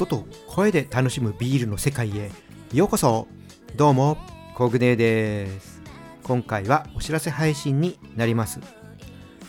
[0.00, 2.30] 音と声で楽しむビールの世界へ。
[2.72, 3.28] ようこそ。
[3.76, 4.16] どうも
[4.54, 5.82] コグネです。
[6.22, 8.60] 今回はお知らせ配信になります。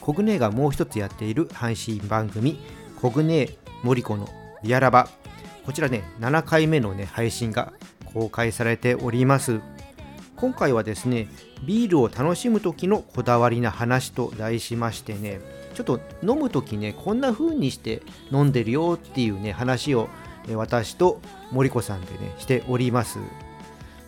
[0.01, 2.59] コグネがもう一つやっている配信番組
[2.99, 3.51] コグネ
[3.81, 4.27] モリコの
[4.61, 5.07] リアラバ
[5.65, 7.71] こちらね7回目のね配信が
[8.13, 9.61] 公開されております。
[10.35, 11.29] 今回はですね
[11.63, 15.39] ビールを楽しむ時のこだわりな話と題しましてね
[15.75, 20.09] ちょっと飲む時ねこんな風にして飲んでるよっていうね話を
[20.55, 21.19] 私と
[21.51, 23.19] 森子さんでねしております。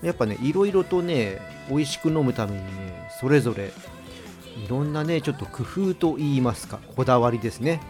[0.01, 3.71] やっぱねいろいろとね美味しく飲むためにねそれぞれ
[4.65, 7.81] いろんなねちょっと工夫と言いますかこだわりですね。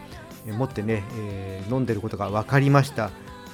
[0.45, 3.11] 持ってね、えー、飲んでることが分かりました。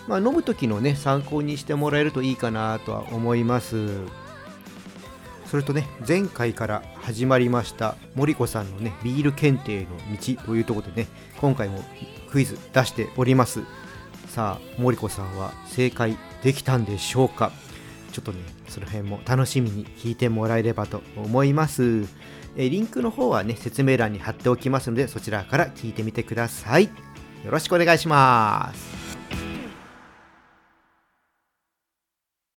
[0.07, 3.87] まあ、飲む時のね参考にしてもらえるといいかなとは思います。
[5.45, 11.07] それとね前回から始まりました森子さんのねビール検定の道というところでね
[11.41, 11.83] 今回も
[12.31, 13.63] クイズ出しております。
[14.29, 17.51] さあ森子さんは正解できたんでしょうか？
[18.13, 22.05] ちょっとねその辺も楽しみに聞いてもらえればと思います。
[22.55, 26.85] えリンクの方はね説明欄に貼っておきますのでそちらから聞いてみてください。
[26.85, 28.98] よろしくお願いします。